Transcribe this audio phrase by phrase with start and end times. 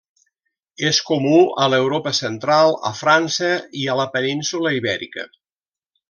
[0.91, 1.33] És comú
[1.65, 3.51] a l'Europa central, a França
[3.83, 5.27] i a la península Ibèrica.